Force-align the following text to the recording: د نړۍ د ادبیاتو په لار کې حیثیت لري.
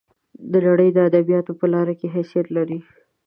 د 0.51 0.53
نړۍ 0.67 0.89
د 0.93 0.97
ادبیاتو 1.09 1.51
په 1.59 1.65
لار 1.73 1.87
کې 1.99 2.07
حیثیت 2.15 2.47
لري. 2.57 2.79